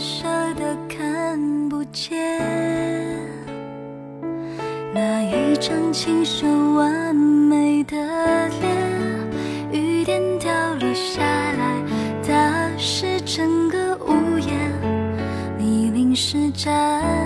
[0.00, 2.38] 舍得看不见
[4.94, 7.96] 那一张清秀完美的
[8.60, 8.76] 脸
[9.72, 10.50] 雨点掉
[10.80, 11.82] 落下来
[12.26, 14.70] 打湿整个屋檐
[15.58, 17.21] 你淋湿站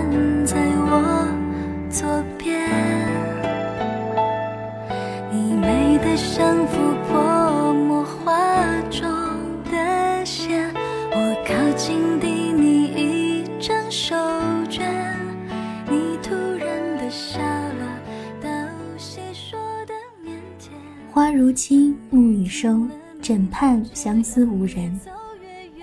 [21.57, 22.85] 青，暮雨收，
[23.19, 24.99] 枕畔相思无人。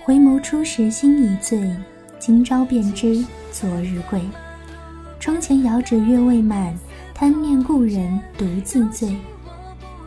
[0.05, 1.69] 回眸初时心已醉，
[2.17, 4.21] 今朝便知昨日归。
[5.19, 6.73] 窗前遥指月未满，
[7.13, 9.17] 贪念故人独自醉。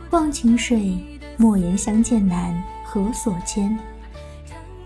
[0.09, 0.97] 忘情水，
[1.37, 2.51] 莫言相见难，
[2.83, 3.77] 何所牵？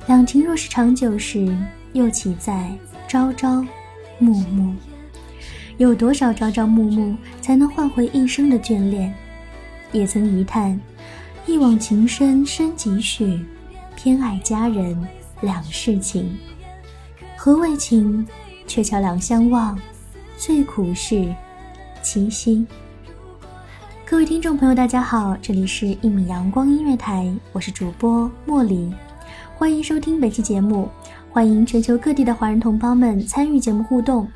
[0.06, 1.56] 两情若是长久时，
[1.94, 2.70] 又岂在
[3.08, 3.66] 朝朝
[4.20, 4.75] 暮暮？
[5.78, 9.16] 有多少朝朝暮暮，才能换回一生的眷恋？
[9.94, 10.78] 也曾一叹，
[11.46, 13.40] 一往情深深几许，
[13.96, 15.00] 偏爱佳人
[15.42, 16.36] 两世情。
[17.38, 18.28] 何为情？
[18.66, 19.80] 鹊桥两相望，
[20.36, 21.32] 最苦是
[22.02, 22.66] 七夕。
[24.03, 28.92] 各位听众朋友，大家好，这里是一米阳光音乐台，我是主播莫离，
[29.56, 30.90] 欢迎收听本期节目，
[31.30, 34.28] 欢迎全球各地的华人同胞们参与节目互动，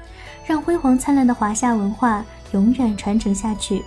[0.45, 3.81] 让辉煌灿烂的华夏文化永远传承下去。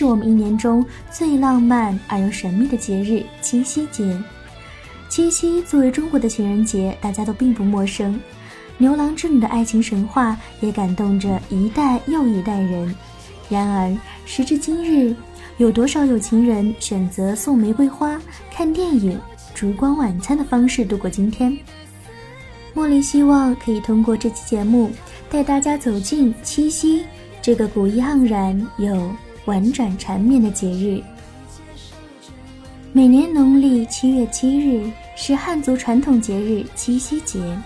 [0.00, 4.18] 是我们一年中最浪漫而又神秘的节日——七夕节。
[5.10, 8.18] 七夕作为中国的情人节，大家都并不陌生。
[8.78, 12.94] 牛郎织女的爱情神话也感动着一代又一代人。
[13.50, 13.94] 然而，
[14.24, 15.14] 时至今日，
[15.58, 18.18] 有多少有情人选择送玫瑰花、
[18.50, 19.20] 看电影、
[19.54, 21.54] 烛光晚餐的方式度过今天？
[22.74, 24.90] 茉莉希望可以通过这期节目，
[25.28, 27.04] 带大家走进七夕
[27.42, 28.96] 这个古意盎然又……
[29.46, 31.02] 婉转缠绵的节日，
[32.92, 37.58] 每年农历七月七日是汉族传统节日七夕节。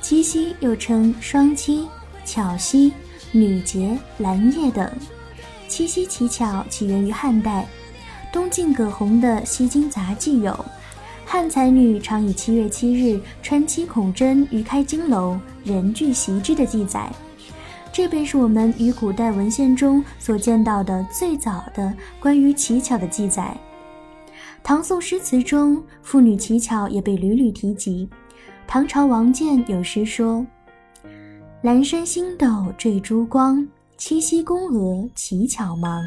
[0.00, 1.86] 七夕又称双七、
[2.24, 2.90] 巧夕、
[3.32, 4.90] 女节、蓝夜等。
[5.68, 7.68] 七夕乞巧起源于汉代，
[8.32, 10.64] 东晋葛洪的《西京杂记》有
[11.26, 17.12] “汉才女常以七月七日穿七孔针于开金楼，人俱习之”的记载。
[18.00, 23.54] 这便是我们与古代文献中所见到的最早的关于乞巧的记载。
[24.62, 28.08] 唐宋诗词中，妇女乞巧也被屡屡提及。
[28.66, 30.46] 唐朝王建有诗说
[31.62, 33.68] ：“阑珊星斗缀珠光，
[33.98, 36.02] 七夕宫娥乞巧忙。”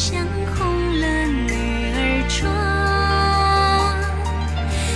[0.00, 0.24] 相
[0.54, 1.50] 逢了女
[1.92, 1.98] 儿
[2.28, 2.46] 妆，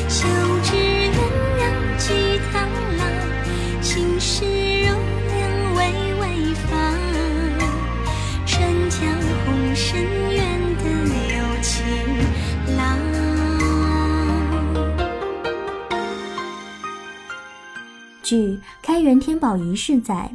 [0.08, 0.22] 小
[0.62, 0.70] 纸
[1.10, 1.18] 鸢
[1.58, 1.62] 扬
[1.98, 2.04] 起
[2.52, 2.52] 苍
[2.96, 3.02] 老，
[3.82, 3.90] 心
[4.20, 4.46] 事
[4.84, 4.94] 如
[5.26, 5.80] 凉微
[6.20, 6.22] 微。
[6.54, 6.70] 发
[8.46, 8.54] 春
[8.90, 9.00] 江
[9.44, 10.00] 红，深
[10.30, 10.38] 远
[10.78, 10.84] 的
[11.26, 11.74] 柳情
[12.76, 12.80] 郎。
[18.22, 20.30] 据开元天宝遗事载，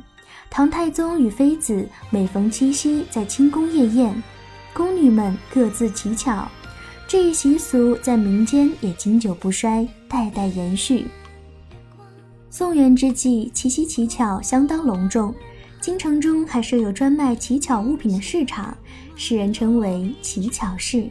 [0.50, 4.22] 唐太宗与妃子每逢七夕，在清宫夜宴。
[4.78, 6.48] 宫女们各自乞巧，
[7.08, 11.08] 这一习俗在民间也经久不衰，代代延续。
[12.52, 15.34] 宋元之际，七夕乞巧相当隆重，
[15.82, 18.78] 京城中还设有专卖乞巧物品的市场，
[19.16, 21.10] 世人称为乞巧市。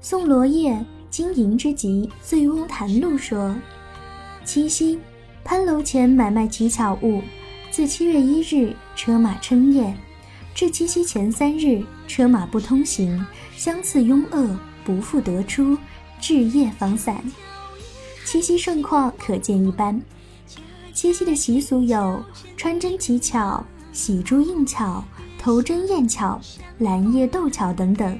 [0.00, 0.70] 宋罗烨
[1.10, 3.52] 《经营之集·醉翁谈录》说：
[4.44, 4.96] 七夕。
[5.42, 7.20] 潘楼前买卖乞巧物，
[7.68, 9.98] 自七月一日车马称宴，
[10.60, 13.26] 至七夕前三日车马不通行，
[13.56, 14.46] 相次拥遏，
[14.84, 15.74] 不复得出，
[16.20, 17.18] 至夜方散。
[18.26, 19.98] 七夕盛况可见一斑。
[20.92, 22.22] 七夕的习俗有
[22.58, 25.02] 穿针乞巧、喜珠应巧、
[25.38, 26.38] 投针验巧、
[26.76, 28.18] 蓝叶斗巧等等，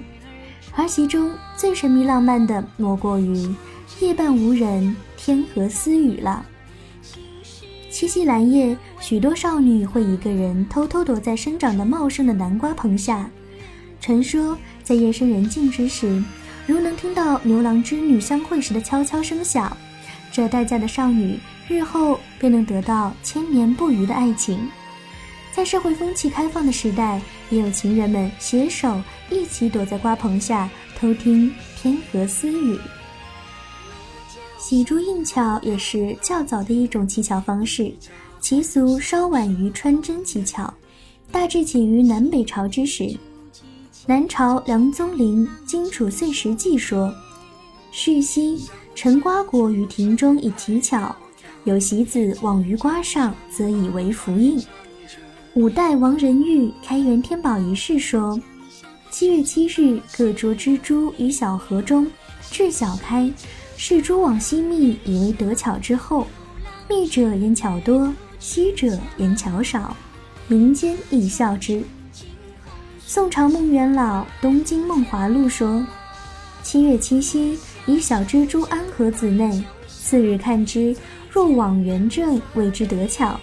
[0.73, 3.55] 而其中最神秘浪漫的莫过于
[4.01, 6.47] 夜半无人，天河私语了。
[8.01, 13.29] 七夕蓝夜，许多少女会一个人偷偷躲在生长的茂盛的南瓜棚下。
[14.01, 16.25] 传说，在夜深人静之时，
[16.67, 19.77] 如能听到牛郎织女相会时的悄悄声响，
[20.33, 21.39] 这待嫁的少女
[21.69, 24.59] 日后便能得到千年不渝的爱情。
[25.53, 27.21] 在社会风气开放的时代，
[27.51, 28.99] 也有情人们携手
[29.29, 32.79] 一起躲在瓜棚下偷听天河私语。
[34.61, 37.91] 喜珠应巧也是较早的一种乞巧方式，
[38.43, 40.73] 习俗稍晚于穿针乞巧，
[41.33, 43.17] 大致起于南北朝之时。
[44.07, 47.13] 南朝梁宗麟《荆楚岁时记》说
[47.91, 48.61] ：“世昔，
[48.95, 51.17] 陈瓜果于庭中以乞巧，
[51.65, 54.63] 有喜子往于瓜上，则以为福应。”
[55.57, 58.39] 五代王仁玉《开元天宝遗事》说
[59.11, 62.07] ：“七月七日，各捉蜘蛛于小河中，
[62.51, 63.33] 至小开。”
[63.83, 66.27] 是蛛网吸密，以为得巧之后，
[66.87, 68.87] 密者言巧多，稀者
[69.17, 69.97] 言巧少，
[70.49, 71.83] 民间亦笑之。
[73.07, 75.83] 宋朝孟元老《东京梦华录》说：
[76.63, 80.95] 七月七夕，以小蜘蛛安盒子内，次日看之，
[81.31, 83.41] 若网圆正，谓之得巧。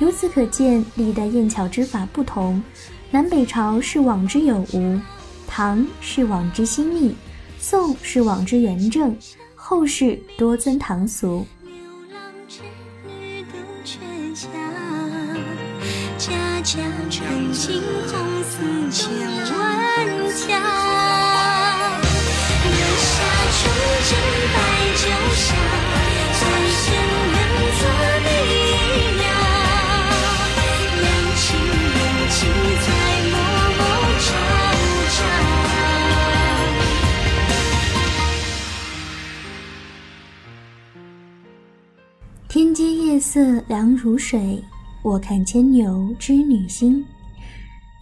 [0.00, 2.60] 由此可见，历代验巧之法不同。
[3.12, 5.00] 南北朝是网之有无，
[5.46, 7.14] 唐是网之新密，
[7.60, 9.16] 宋是网之圆正。
[9.70, 11.46] 后世多尊唐俗。
[16.18, 20.58] 家家穿金红丝千万条，
[22.66, 23.22] 月下
[23.54, 23.62] 纯
[24.08, 24.10] 真
[24.50, 24.58] 白
[24.96, 25.02] 酒
[25.36, 25.46] 香，
[42.50, 44.60] 天阶夜色凉如水，
[45.04, 47.00] 我看牵牛织女星。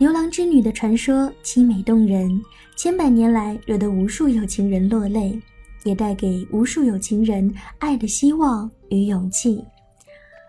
[0.01, 2.41] 牛郎织女的传说凄美动人，
[2.75, 5.39] 千百年来惹得无数有情人落泪，
[5.85, 9.63] 也带给无数有情人爱的希望与勇气。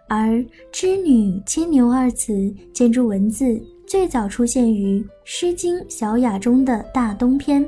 [0.07, 0.41] 而
[0.71, 7.67] “织女”“牵牛”二词，建筑文字最早出现于《诗经·小雅》中的大东篇。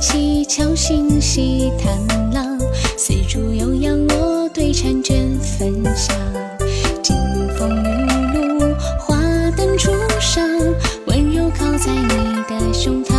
[0.00, 1.94] 七巧心系探
[2.32, 2.58] 郎，
[2.96, 6.16] 丝竹悠扬，我对婵娟分享。
[7.02, 7.14] 金
[7.58, 9.18] 风玉露，花
[9.54, 10.42] 灯初上，
[11.04, 13.09] 温柔靠在你的胸。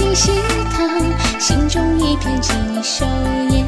[0.00, 0.30] 进西
[0.72, 3.04] 堂，心中一片锦绣
[3.50, 3.66] 艳。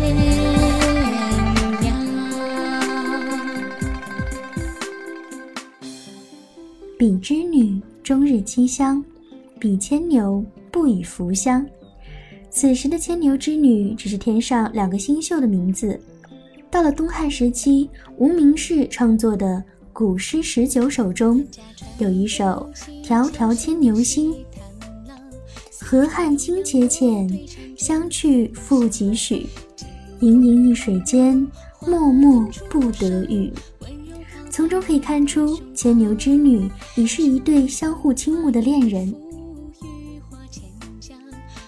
[6.98, 9.04] 比织女终日凄香，
[9.60, 11.66] 比牵牛不以福香。
[12.48, 16.00] 此时的牵牛织女只是天上两个星宿的名字。
[16.70, 19.46] 到了东汉时期，无名氏创作的
[19.92, 21.46] 《古诗十九首》中，
[21.98, 22.66] 有一首
[23.06, 24.32] 《迢迢牵牛星》：
[25.92, 27.28] 河汉清且浅，
[27.76, 29.46] 相去复几许？
[30.20, 31.46] 盈盈一水间，
[31.86, 33.52] 脉脉不得语。
[34.48, 39.14] 从中可以看出，牵牛织女已是一对相互倾慕的恋人。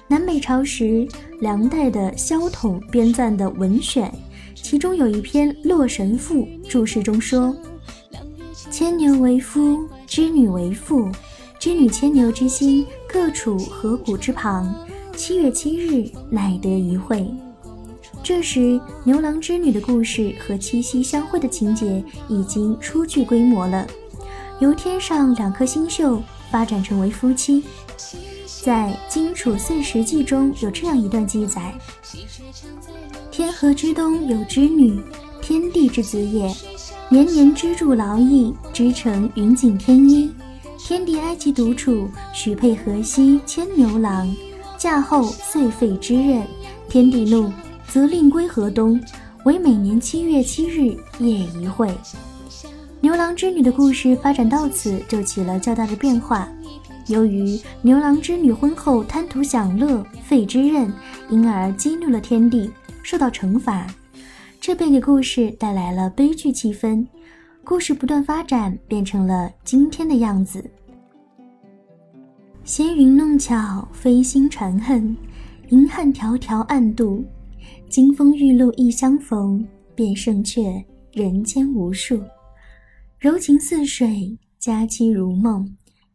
[0.09, 1.07] 南北朝时，
[1.43, 4.11] 梁代的萧统编撰的文选，
[4.55, 7.55] 其中有一篇《洛神赋》注释中说
[8.73, 11.11] ：“牵牛为夫，织女为妇，
[11.61, 14.75] 织女牵牛之心，各处河谷之旁。
[15.15, 17.25] 七月七日，乃得一会。”
[18.25, 23.87] 这时，牛郎织女的故事和七夕相会的情节已经初具规模了，
[24.59, 27.63] 由天上两颗星宿发展成为夫妻。
[28.65, 31.73] 在《荆楚岁时记》中有这样一段记载：
[33.31, 35.01] 天河之东有织女，
[35.41, 36.53] 天地之子也，
[37.09, 40.33] 年年织筑劳役，织成云锦天衣。
[40.87, 44.31] 天帝哀其独处，许配河西牵牛郎，
[44.77, 46.43] 嫁后遂废之任。
[46.91, 47.51] 天帝怒。
[47.89, 49.01] 则令归河东，
[49.45, 51.95] 为每年七月七日夜一会。
[53.01, 56.49] 牛郎织女的故事发展到此就起了较大的变化。
[57.07, 60.93] 由于牛郎织女婚后贪图享乐，废之任，
[61.31, 62.69] 因而激怒了天帝，
[63.03, 63.87] 受到惩罚，
[64.61, 67.07] 这便给故事带来了悲剧气氛。
[67.65, 70.63] 故事不断发展，变成了今天的样子。
[72.63, 75.17] 纤云弄巧，飞星传恨，
[75.71, 77.25] 银汉迢迢暗度。
[77.89, 82.23] 金风玉露一相逢，便胜却人间无数。
[83.19, 85.67] 柔情似水，佳期如梦，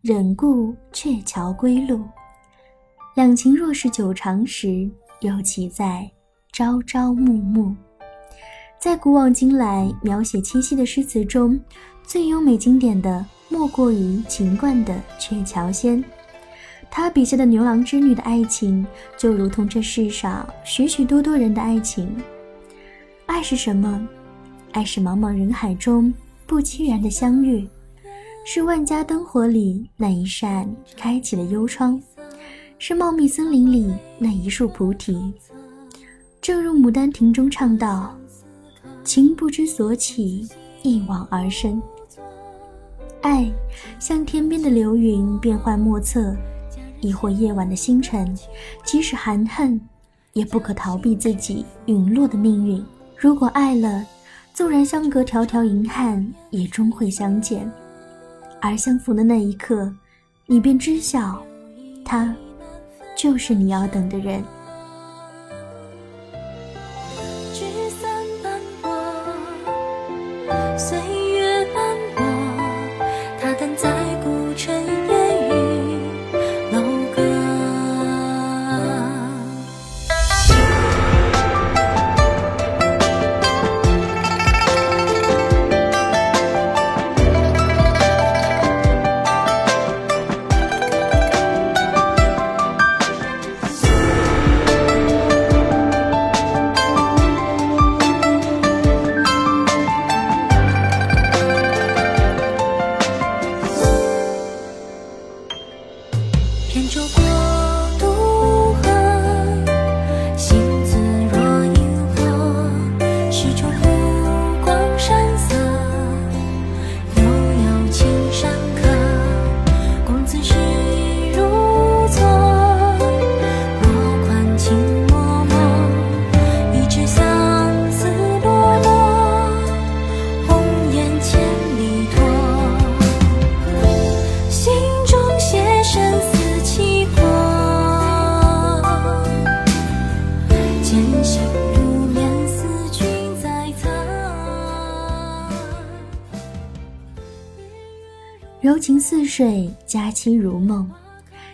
[0.02, 2.04] 忍顾鹊桥归路。
[3.16, 4.88] 两情若是久长时，
[5.22, 6.10] 又岂在
[6.52, 7.76] 朝朝暮暮？
[8.80, 11.60] 在古往今来描写七夕的诗词中，
[12.06, 16.02] 最优美经典的莫过于秦观的《鹊桥仙》。
[16.90, 22.10] 他笔下的牛郎织女的爱情，就如同这世上许许多多人的爱情。
[23.26, 24.08] 爱是什么？
[24.72, 26.14] 爱是茫茫人海中
[26.48, 27.68] 不期然的相遇，
[28.46, 32.02] 是万家灯火里那一扇开启的幽窗，
[32.78, 35.34] 是茂密森林里那一树菩提。
[36.42, 38.16] 正如《牡丹亭》中唱道
[39.10, 40.48] ：“情不知所起，
[40.84, 41.82] 一往而深。”
[43.22, 43.52] 爱
[43.98, 46.36] 像天边的流云，变幻莫测。
[47.02, 48.38] 亦或夜晚的星辰，
[48.84, 49.82] 即使含恨，
[50.34, 52.86] 也不可逃避自己陨落的命运。
[53.18, 54.06] 如果爱了，
[54.54, 57.68] 纵然相隔迢迢银汉，也终会相见。
[58.62, 59.92] 而相逢的那一刻，
[60.46, 61.42] 你便知晓，
[62.06, 62.36] 他
[63.18, 64.44] 就是你要等的人。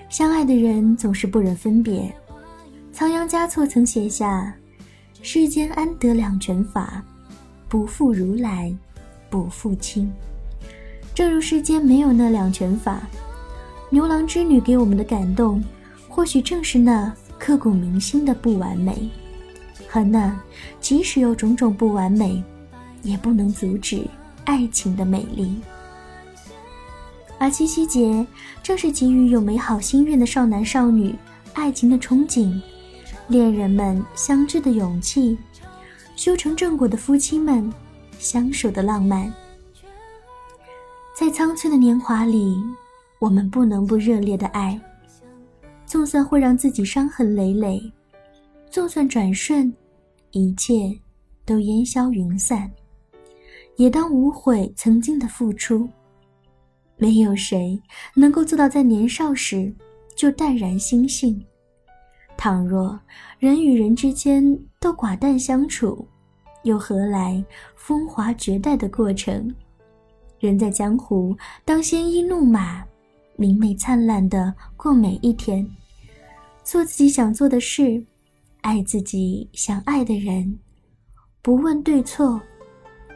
[0.10, 2.14] 相爱的人总是不忍分别。
[2.92, 4.56] 仓央嘉措曾写下
[5.22, 7.04] ：“世间安得两全法？
[7.68, 8.74] 不负如来，
[9.30, 10.12] 不负卿。”
[11.14, 13.02] 正如世间没有那两全法，
[13.90, 15.64] 牛郎织女给我们的感动，
[16.08, 19.10] 或许正是那刻骨铭心的不完美，
[19.88, 20.38] 和那
[20.80, 22.44] 即使有种种不完美，
[23.02, 24.06] 也不能阻止
[24.44, 25.56] 爱情的美丽。
[27.46, 28.26] 而七夕节
[28.64, 31.14] 正是给予有美好心愿的少男少女
[31.54, 32.60] 爱情的憧憬，
[33.28, 35.38] 恋人们相知的勇气，
[36.16, 37.72] 修成正果的夫妻们
[38.18, 39.32] 相守的浪漫。
[41.16, 42.58] 在苍翠的年华里，
[43.20, 44.82] 我们不能不热烈的爱，
[45.86, 47.80] 就算会让自己伤痕累累，
[48.72, 49.72] 就算转瞬
[50.32, 51.00] 一切
[51.46, 52.72] 都烟消云散，
[53.76, 55.88] 也当无悔曾经的付出。
[56.98, 57.82] 没有谁
[58.14, 59.74] 能够做到在年少时
[60.16, 61.44] 就淡然心性。
[62.38, 63.00] 倘若
[63.40, 66.08] 人与人之间都寡淡相处，
[66.64, 67.44] 又何来
[67.76, 69.54] 风华绝代的过程？
[70.40, 72.86] 人在江湖，当鲜衣怒马，
[73.36, 75.66] 明媚灿烂的过每一天，
[76.64, 78.06] 做自己想做的事，
[78.62, 80.60] 爱自己想爱的人，
[81.42, 82.40] 不问对错，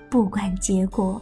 [0.10, 1.22] 不管结果。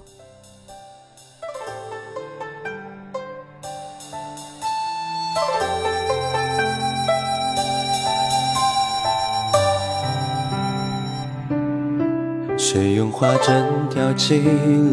[12.79, 14.39] 谁用花针挑起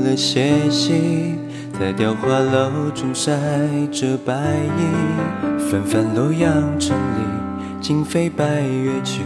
[0.03, 1.35] 了斜隙，
[1.79, 3.31] 在雕花楼中晒
[3.93, 5.61] 着白衣。
[5.71, 7.21] 纷繁洛阳城里，
[7.83, 9.21] 今非白月去，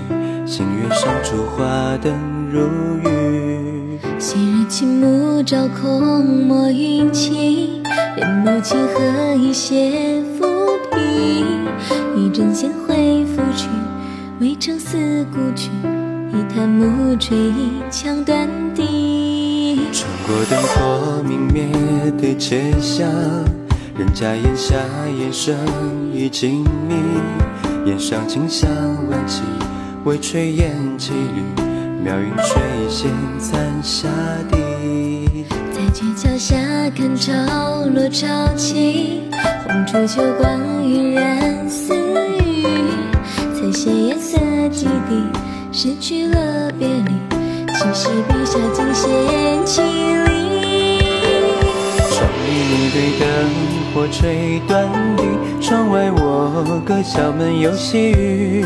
[0.44, 2.12] 星月上烛花灯
[2.50, 2.66] 如
[3.08, 3.96] 雨。
[4.18, 7.80] 昔日青木照空，墨云起，
[8.16, 10.44] 帘幕轻和一些浮
[10.90, 11.46] 萍。
[12.16, 13.68] 一阵闲回拂去，
[14.40, 15.70] 渭城思故去。
[16.30, 19.80] 一潭暮垂，一腔断笛。
[19.92, 21.66] 穿过灯火明灭
[22.20, 23.08] 的街巷，
[23.96, 24.74] 人家檐下
[25.18, 25.56] 烟声
[26.12, 27.86] 已静谧。
[27.86, 28.68] 檐上清香
[29.10, 29.42] 万起，
[30.04, 31.62] 微炊烟几缕，
[32.04, 32.60] 妙云垂
[32.90, 33.06] 涎
[33.38, 34.08] 残霞
[34.50, 35.46] 底。
[35.72, 36.56] 在街角下
[36.94, 37.32] 看潮
[37.86, 39.22] 落潮起，
[39.66, 42.66] 红烛秋光晕染私语，
[43.54, 44.36] 彩写颜色
[44.70, 45.47] 几滴。
[45.80, 47.04] 失去了别离，
[47.72, 49.08] 七夕笔下尽显
[49.64, 49.80] 凄
[50.24, 50.98] 厉。
[52.10, 53.28] 窗里你对灯
[53.94, 55.22] 火吹短笛，
[55.60, 58.64] 窗外我隔小门游细雨。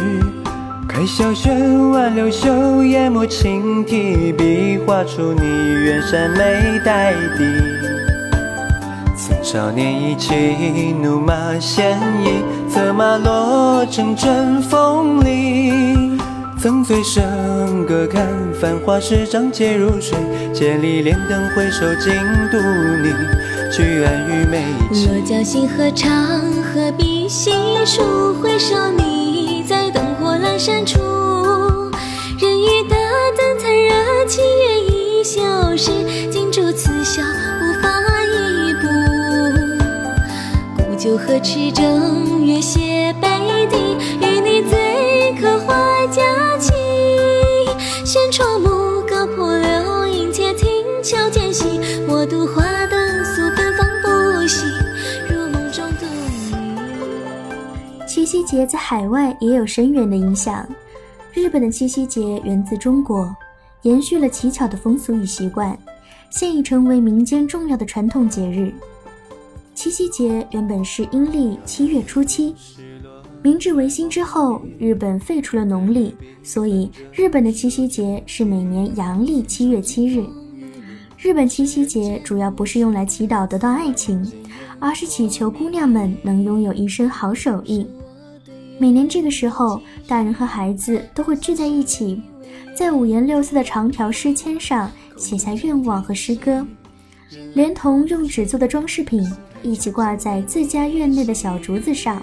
[0.89, 5.45] 开小轩挽流袖，研墨轻提笔，画出你
[5.85, 7.45] 远山眉黛底。
[9.19, 16.12] 曾少年意气，怒马鲜衣，策马落成春风里。
[16.63, 20.17] 曾醉笙歌，看繁华十丈皆如水。
[20.55, 22.15] 千里莲灯回首，尽
[22.53, 22.59] 独
[23.03, 23.13] 你，
[23.73, 25.13] 居安于美景。
[25.13, 26.09] 落脚星河长，
[26.63, 27.51] 何必细
[27.85, 28.33] 数？
[28.35, 31.01] 回首你在灯火阑珊处。
[32.39, 32.97] 人语大
[33.37, 35.91] 胆残热，七月已消失，
[36.31, 38.87] 金烛此宵无法一步。
[40.77, 43.82] 古酒何持正月斜北地，
[58.53, 60.69] 节在海外也有深远的影响。
[61.33, 63.35] 日本的七夕节源自中国，
[63.81, 65.75] 延续了乞巧的风俗与习惯，
[66.29, 68.71] 现已成为民间重要的传统节日。
[69.75, 72.55] 七夕节原本是阴历七月初七。
[73.43, 80.23] 明治维新之后，日本废除了农历，所以日本的七夕节是每年阳历七月七日。
[81.17, 84.31] 日本七夕节主要不是用来祈祷得到爱情，
[84.79, 87.87] 而是祈求姑娘们能拥有一身好手艺。
[88.83, 92.21] 每年这个时候，大人和孩子都会聚在一起，
[92.77, 96.67] 在五颜六色的长条诗签上写下愿望和诗歌，
[97.55, 99.25] 连同用纸做的装饰品
[99.63, 102.21] 一起挂在自家院内的小竹子上。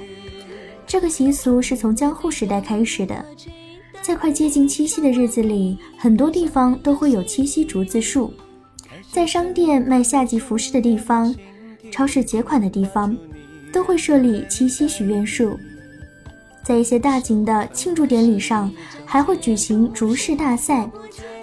[0.85, 3.23] 这个习俗是从江户时代开始的，
[4.01, 8.33] 在快接近七夕的日子里，很多地方都会有七夕竹子树，
[9.13, 11.33] 在商店卖夏季服饰的地方、
[11.89, 13.15] 超市结款的地方，
[13.71, 15.57] 都会设立七夕许愿树。
[16.63, 18.71] 在一些大型的庆祝典礼上，
[19.05, 20.89] 还会举行竹式大赛，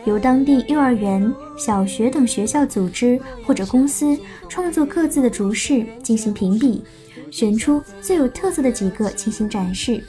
[0.05, 4.17] 由当地幼儿园、小学等学校组织或者公司
[4.49, 6.85] 创作各自的竹饰进行评比，
[7.31, 10.03] 选出最有特色的几个进行展示。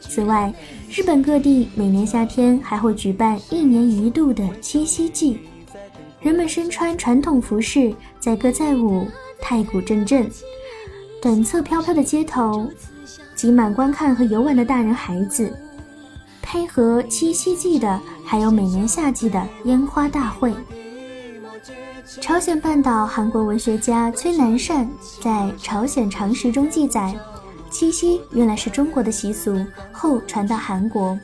[0.00, 0.52] 此外，
[0.90, 5.38] 日本各地每年夏天还会举办一年一度的七夕祭，
[6.20, 9.06] 人们身穿传统服饰，载歌载舞，
[9.40, 10.28] 太鼓阵阵，
[11.22, 12.68] 短侧飘飘的街头，
[13.34, 15.52] 挤满观看和游玩的大人孩子。
[16.42, 20.54] 配合七夕祭的，还有每年夏季的烟花大会。
[22.20, 24.88] 朝鲜半岛韩国文学家崔南善
[25.22, 25.30] 在
[25.62, 27.14] 《朝鲜常识》中记载。
[27.70, 29.56] 七夕原来是中国的习俗，
[29.90, 31.18] 后传到韩国。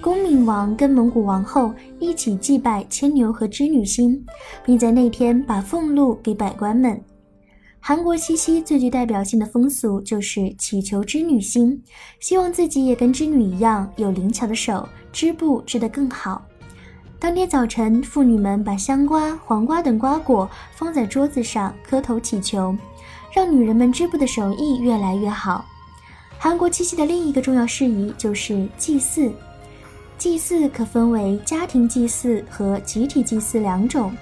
[0.00, 4.24] 恭敏王跟蒙古王后一起祭拜牵牛和织女星，
[4.64, 7.00] 并在那天把俸禄给百官们。
[7.84, 11.82] 韩国七夕最具代表性的风俗就是祈求织女星，
[12.20, 16.46] 希望自己也跟织女一样有灵巧的手，织布织得更好。
[17.18, 22.72] 当天早晨，妇女们把香瓜、黄瓜等瓜果放在桌子上，磕头祈求，
[23.34, 25.64] 让女人们织布的手艺越来越好。
[26.38, 29.28] 韩国七夕的另一个重要事宜就是祭祀。
[30.16, 34.16] 祭祀可分为家庭祭祀和集体祭祀两种。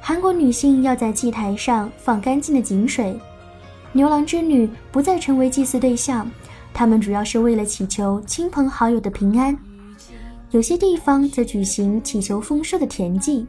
[0.00, 3.18] 韩国女性要在祭台上放干净的井水，
[3.92, 6.28] 牛郎织女不再成为祭祀对象，
[6.72, 9.56] 他们主要是为了祈求亲朋好友的平安。
[10.50, 13.46] 有些地方则举行祈求丰收的田祭。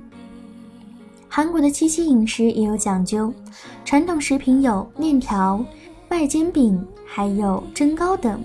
[1.28, 3.34] 韩国的七夕饮食也有讲究，
[3.86, 5.66] 传统食品有面条、
[6.10, 6.80] 麦煎饼。
[7.14, 8.42] 还有蒸糕等，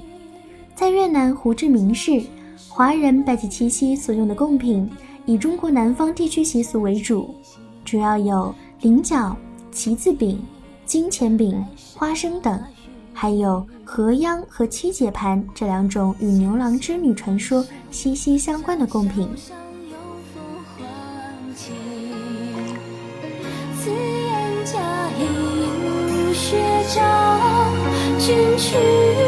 [0.74, 2.20] 在越南胡志明市，
[2.68, 4.90] 华人拜祭七夕所用的贡品
[5.24, 7.32] 以中国南方地区习俗为主，
[7.86, 9.34] 主要有菱角、
[9.70, 10.42] 旗子饼、
[10.84, 12.60] 金钱饼、花生等，
[13.14, 19.30] 还有河秧和七节盘这两种与牛郎织女传说息息相关的贡品。
[28.18, 29.25] 君去，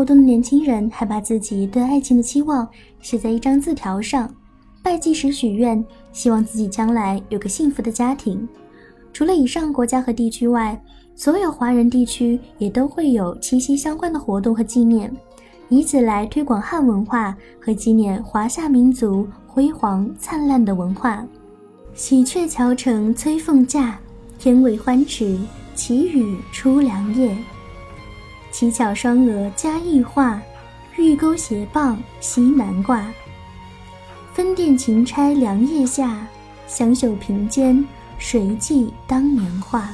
[0.00, 2.66] 活动的年轻人还把自己对爱情的期望
[3.02, 4.34] 写在一张字条上，
[4.82, 8.48] 拜祭时许愿，希望自己将来有个幸福的家庭。
[9.12, 10.82] 除了以上国家和地区外，
[11.14, 15.14] 所有华人地区也都会有七夕相关的活动和纪念，
[15.68, 21.22] 以此来推广汉文化和纪念华夏民族辉煌灿烂的文化。
[21.92, 24.00] 喜鹊桥城催凤驾，
[24.38, 25.38] 天未欢池，
[25.74, 27.36] 祈雨初凉夜。
[28.50, 30.40] 七巧双蛾加异画，
[30.96, 33.06] 玉钩斜傍西南挂。
[34.32, 36.26] 分殿晴钗凉夜下，
[36.66, 37.84] 香袖屏间
[38.18, 39.88] 谁记当年话？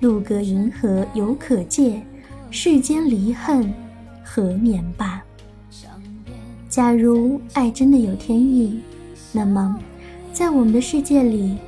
[0.00, 2.02] 路隔银河犹可借，
[2.50, 3.72] 世间离恨
[4.24, 5.22] 何年罢？
[6.68, 8.80] 假如爱真的有天意，
[9.32, 9.76] 那么，
[10.32, 11.58] 在我们的世界里，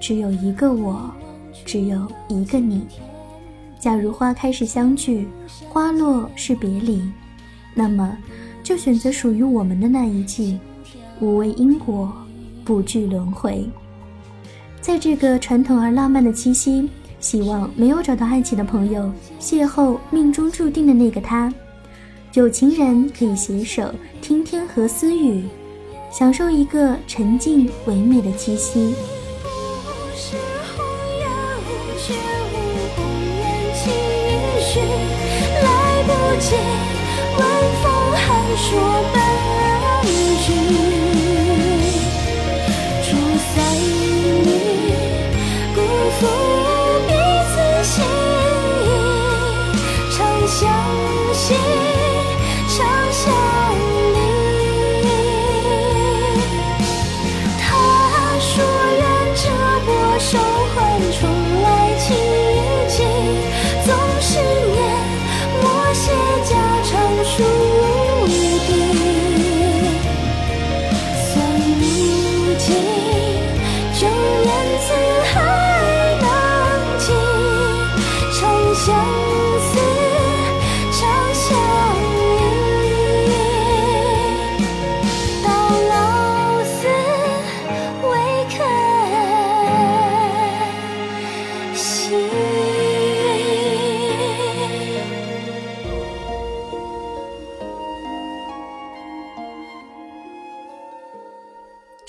[0.00, 1.10] 只有一个我，
[1.64, 2.82] 只有一个你。
[3.78, 5.28] 假如花开是相聚，
[5.68, 7.00] 花落是别离，
[7.74, 8.16] 那么
[8.62, 10.58] 就选择属于我们的那一季，
[11.20, 12.12] 无畏因果，
[12.64, 13.68] 不惧轮回。
[14.80, 16.88] 在这个传统而浪漫的七夕，
[17.20, 21.52] 希望没有找到爱情的朋友邂逅命中注定的那个他，
[22.34, 25.44] 有情人可以携手听天河私语，
[26.10, 28.94] 享受一个沉静唯美的七夕。
[36.48, 36.87] 心。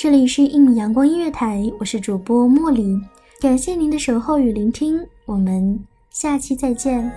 [0.09, 2.99] 这里是《一米阳光音乐台》，我是主播茉莉，
[3.39, 7.11] 感谢您的守候与聆听，我们下期再见。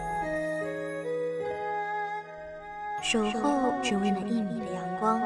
[3.02, 5.22] 守候只为那一米的阳光，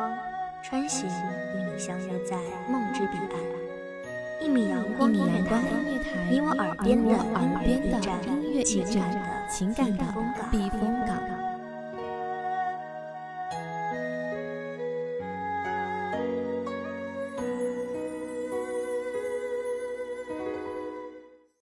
[0.62, 2.36] 穿行与你相约在
[2.70, 4.40] 梦之彼岸。
[4.40, 5.60] 一米阳光音乐台，
[6.30, 7.18] 你我耳边的
[8.28, 10.04] 音乐驿站，情感的
[10.52, 11.18] 避风港。